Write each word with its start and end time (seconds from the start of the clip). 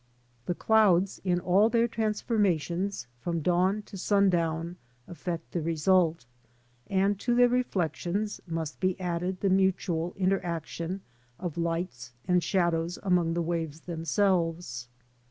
The 0.47 0.55
clouds, 0.55 1.21
in 1.23 1.39
all 1.39 1.69
their 1.69 1.87
transformations 1.87 3.05
from 3.19 3.41
dawn 3.41 3.83
to 3.83 3.99
sundown, 3.99 4.77
affect 5.07 5.51
the 5.51 5.61
result, 5.61 6.25
and 6.87 7.19
to 7.19 7.35
their 7.35 7.49
reflections 7.49 8.41
must 8.47 8.79
be 8.79 8.99
added 8.99 9.41
the 9.41 9.49
mutual 9.51 10.13
inter 10.17 10.41
action 10.43 11.01
of 11.37 11.55
lights 11.55 12.13
and 12.27 12.43
shadows 12.43 12.97
among 13.03 13.35
the 13.35 13.43
waves 13.43 13.81
themselves. 13.81 14.89